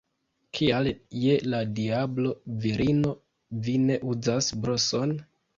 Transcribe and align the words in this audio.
Kial 0.59 0.87
je 1.23 1.35
la 1.55 1.59
diablo, 1.81 2.33
virino, 2.65 3.13
vi 3.69 3.77
ne 3.85 4.03
uzas 4.15 4.53
broson? 4.65 5.19